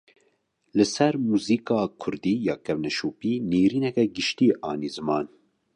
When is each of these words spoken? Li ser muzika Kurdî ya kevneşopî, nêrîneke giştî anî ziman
Li 0.77 0.85
ser 0.93 1.13
muzika 1.29 1.77
Kurdî 2.01 2.33
ya 2.47 2.55
kevneşopî, 2.65 3.33
nêrîneke 3.51 4.05
giştî 4.15 4.47
anî 4.69 4.89
ziman 4.95 5.25